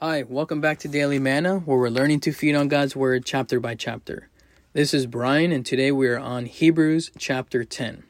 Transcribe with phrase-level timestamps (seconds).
[0.00, 3.60] Hi, welcome back to Daily Manna, where we're learning to feed on God's Word chapter
[3.60, 4.28] by chapter.
[4.72, 8.02] This is Brian, and today we are on Hebrews chapter 10.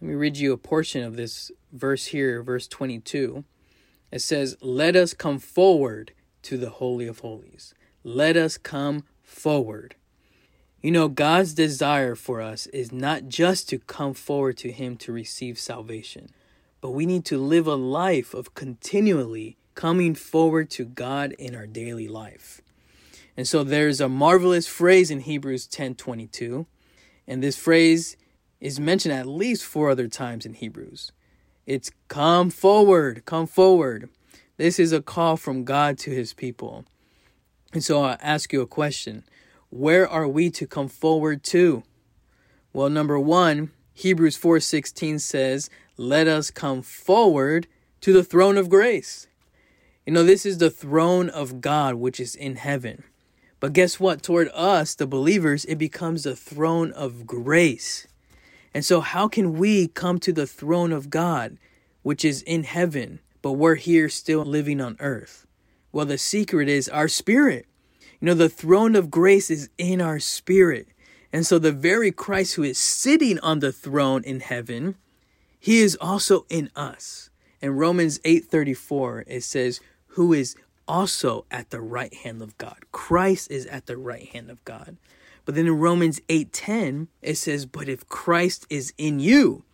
[0.00, 3.42] Let me read you a portion of this verse here, verse 22.
[4.12, 6.12] It says, Let us come forward
[6.42, 7.74] to the Holy of Holies.
[8.04, 9.96] Let us come forward.
[10.80, 15.12] You know, God's desire for us is not just to come forward to Him to
[15.12, 16.30] receive salvation,
[16.80, 21.66] but we need to live a life of continually coming forward to God in our
[21.66, 22.60] daily life.
[23.36, 26.66] And so there's a marvelous phrase in Hebrews 10:22,
[27.26, 28.16] and this phrase
[28.60, 31.12] is mentioned at least four other times in Hebrews.
[31.66, 34.08] It's come forward, come forward.
[34.56, 36.84] This is a call from God to his people.
[37.72, 39.24] And so I ask you a question.
[39.70, 41.82] Where are we to come forward to?
[42.72, 47.66] Well, number 1, Hebrews 4:16 says, "Let us come forward
[48.00, 49.26] to the throne of grace."
[50.06, 53.04] You know, this is the throne of God which is in heaven.
[53.58, 54.22] But guess what?
[54.22, 58.06] Toward us, the believers, it becomes the throne of grace.
[58.74, 61.56] And so, how can we come to the throne of God,
[62.02, 65.46] which is in heaven, but we're here still living on earth?
[65.90, 67.66] Well, the secret is our spirit.
[68.20, 70.88] You know, the throne of grace is in our spirit.
[71.32, 74.96] And so, the very Christ who is sitting on the throne in heaven,
[75.58, 77.30] he is also in us.
[77.62, 79.80] In Romans 8:34, it says,
[80.14, 80.54] who is
[80.86, 82.84] also at the right hand of God.
[82.92, 84.96] Christ is at the right hand of God.
[85.44, 89.64] But then in Romans 8:10 it says, "But if Christ is in you,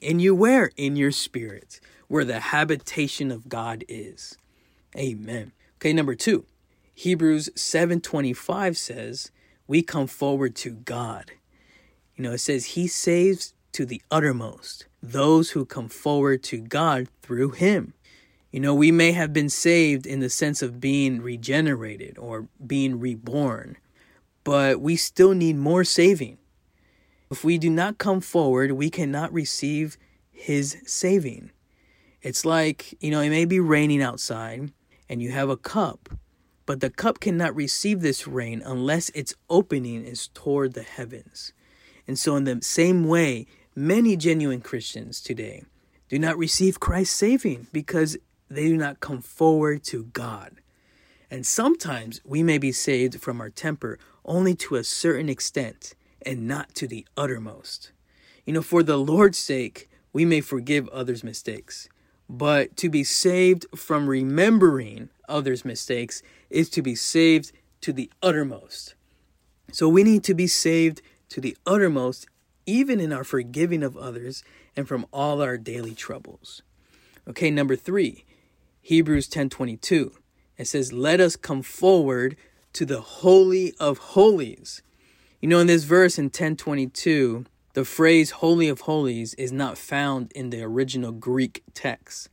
[0.00, 0.72] in you where?
[0.76, 4.36] In your spirit, where the habitation of God is."
[4.96, 5.52] Amen.
[5.76, 6.44] Okay, number 2.
[6.94, 9.30] Hebrews 7:25 says,
[9.68, 11.32] "We come forward to God."
[12.16, 17.08] You know, it says he saves to the uttermost those who come forward to God
[17.22, 17.94] through him.
[18.50, 22.98] You know, we may have been saved in the sense of being regenerated or being
[22.98, 23.76] reborn,
[24.42, 26.38] but we still need more saving.
[27.30, 29.98] If we do not come forward, we cannot receive
[30.30, 31.50] His saving.
[32.22, 34.72] It's like, you know, it may be raining outside
[35.10, 36.08] and you have a cup,
[36.64, 41.52] but the cup cannot receive this rain unless its opening is toward the heavens.
[42.06, 43.46] And so, in the same way,
[43.76, 45.64] many genuine Christians today
[46.08, 48.16] do not receive Christ's saving because
[48.50, 50.60] they do not come forward to God.
[51.30, 55.94] And sometimes we may be saved from our temper only to a certain extent
[56.24, 57.92] and not to the uttermost.
[58.46, 61.88] You know, for the Lord's sake, we may forgive others' mistakes.
[62.28, 68.94] But to be saved from remembering others' mistakes is to be saved to the uttermost.
[69.70, 72.26] So we need to be saved to the uttermost,
[72.64, 74.42] even in our forgiving of others
[74.76, 76.62] and from all our daily troubles.
[77.28, 78.24] Okay, number three,
[78.88, 80.12] Hebrews 10:22.
[80.56, 82.38] It says, "Let us come forward
[82.72, 84.80] to the holy of holies."
[85.42, 87.44] You know, in this verse in 1022,
[87.74, 92.30] the phrase holy of holies is not found in the original Greek text.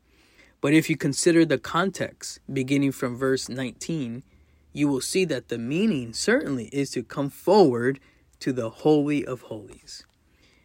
[0.61, 4.23] But if you consider the context beginning from verse 19,
[4.72, 7.99] you will see that the meaning certainly is to come forward
[8.39, 10.05] to the holy of holies.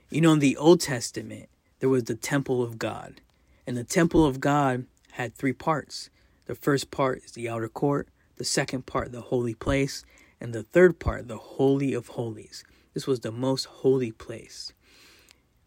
[0.09, 1.49] You know, in the Old Testament,
[1.81, 3.21] there was the temple of God.
[3.67, 6.11] And the temple of God had three parts.
[6.47, 10.05] The first part is the outer court, the second part, the holy place,
[10.41, 12.65] and the third part, the holy of holies.
[12.95, 14.73] This was the most holy place.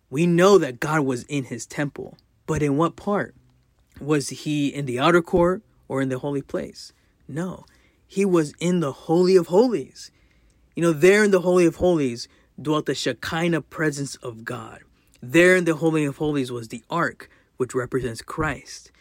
[0.10, 3.36] We know that God was in his temple, but in what part?
[4.00, 6.94] Was he in the outer court or in the holy place?
[7.28, 7.66] No,
[8.08, 10.12] he was in the holy of holies.
[10.76, 12.28] You know, there in the holy of holies
[12.62, 14.82] dwelt the Shekinah presence of God.
[15.22, 18.92] There in the holy of holies was the ark, which represents Christ.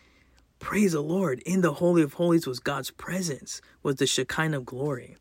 [0.62, 1.40] Praise the Lord.
[1.40, 5.16] In the Holy of Holies was God's presence, was the Shekinah glory.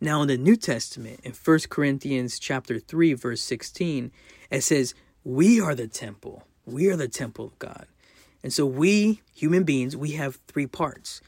[0.00, 4.12] Now in the New Testament, in 1 Corinthians chapter 3, verse 16,
[4.48, 4.94] it says,
[5.24, 6.44] We are the temple.
[6.64, 7.86] We are the temple of God.
[8.44, 11.20] And so we, human beings, we have three parts.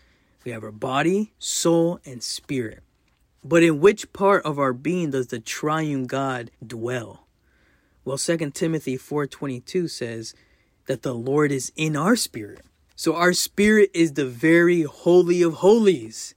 [0.44, 2.84] We have our body, soul, and spirit.
[3.42, 7.26] But in which part of our being does the triune God dwell?
[8.04, 10.32] Well, 2 Timothy 4:22 says
[10.86, 12.64] that the Lord is in our spirit.
[13.02, 16.36] So our spirit is the very holy of holies.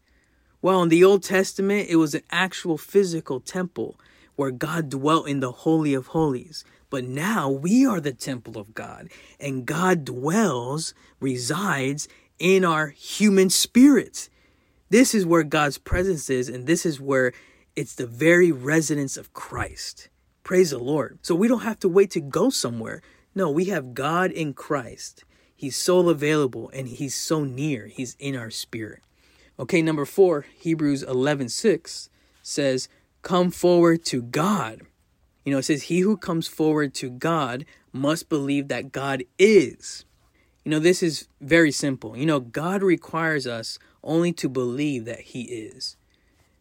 [0.63, 3.99] Well, in the Old Testament, it was an actual physical temple
[4.35, 6.65] where God dwelt in the holy of holies.
[6.89, 9.09] But now we are the temple of God,
[9.39, 12.07] and God dwells, resides
[12.39, 14.31] in our human spirits.
[14.89, 17.31] This is where God's presence is, and this is where
[17.75, 20.09] it's the very residence of Christ.
[20.43, 21.19] Praise the Lord.
[21.21, 23.03] So we don't have to wait to go somewhere.
[23.35, 25.25] No, we have God in Christ.
[25.65, 27.87] He's so available and he's so near.
[27.87, 29.01] He's in our spirit.
[29.57, 32.07] Okay, number 4, Hebrews 11:6
[32.43, 32.87] says,
[33.23, 34.83] "Come forward to God."
[35.43, 40.05] You know, it says, "He who comes forward to God must believe that God is."
[40.63, 42.15] You know, this is very simple.
[42.15, 45.97] You know, God requires us only to believe that he is.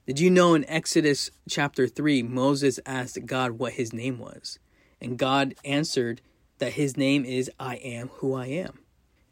[0.06, 4.58] Did you know in Exodus chapter 3, Moses asked God what his name was?
[4.98, 6.22] And God answered
[6.56, 8.78] that his name is I am who I am.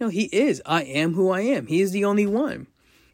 [0.03, 0.61] No, he is.
[0.67, 1.69] I am who I am.
[1.69, 2.67] He is the only one.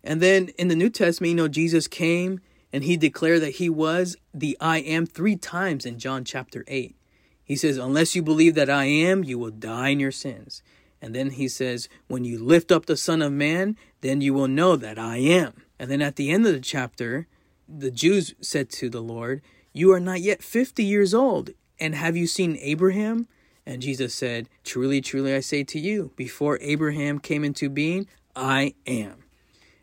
[0.02, 2.40] And then in the New Testament, you know, Jesus came
[2.72, 6.96] and he declared that he was the I am three times in John chapter 8.
[7.44, 10.62] He says, Unless you believe that I am, you will die in your sins.
[11.02, 14.48] And then he says, When you lift up the Son of Man, then you will
[14.48, 15.64] know that I am.
[15.78, 17.26] And then at the end of the chapter,
[17.68, 19.42] the Jews said to the Lord,
[19.74, 23.28] You are not yet 50 years old, and have you seen Abraham?
[23.68, 28.72] And Jesus said, Truly, truly, I say to you, before Abraham came into being, I
[28.86, 29.24] am.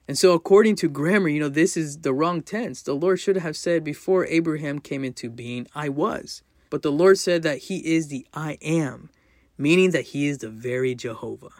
[0.07, 2.81] And so, according to grammar, you know, this is the wrong tense.
[2.81, 6.41] The Lord should have said, Before Abraham came into being, I was.
[6.71, 9.11] But the Lord said that He is the I am,
[9.55, 11.51] meaning that He is the very Jehovah.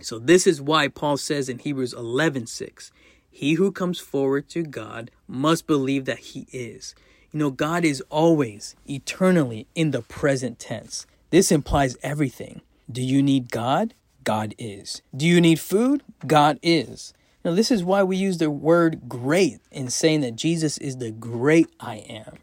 [0.00, 2.90] So, this is why Paul says in Hebrews 11 6,
[3.28, 6.94] He who comes forward to God must believe that He is.
[7.32, 11.06] You know, God is always, eternally in the present tense.
[11.30, 12.62] This implies everything.
[12.90, 13.94] Do you need God?
[14.24, 15.02] God is.
[15.16, 16.02] Do you need food?
[16.26, 17.12] God is.
[17.44, 21.12] Now, this is why we use the word great in saying that Jesus is the
[21.12, 22.38] great I am.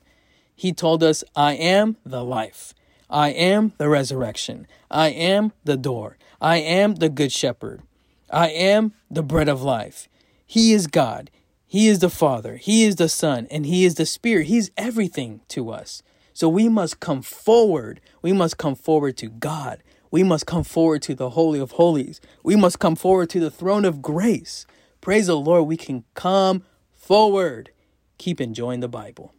[0.56, 2.74] He told us, I am the life.
[3.10, 4.66] I am the resurrection.
[4.90, 6.18] I am the door.
[6.42, 7.82] I am the good shepherd.
[8.30, 10.08] I am the bread of life.
[10.46, 11.30] He is God.
[11.68, 12.56] He is the Father.
[12.58, 13.48] He is the Son.
[13.52, 14.48] And He is the Spirit.
[14.48, 16.02] He's everything to us.
[16.34, 18.02] So we must come forward.
[18.22, 19.84] We must come forward to God.
[20.12, 22.22] We must come forward to the Holy of Holies.
[22.44, 24.66] We must come forward to the throne of grace.
[25.02, 26.64] Praise the Lord, we can come
[26.94, 27.72] forward.
[28.18, 29.34] Keep enjoying the Bible.